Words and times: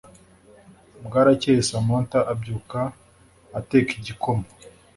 bwarakeye 1.05 1.59
Samantha 1.69 2.19
abyuka 2.31 2.79
ateka 3.59 3.89
igikoma 3.99 4.45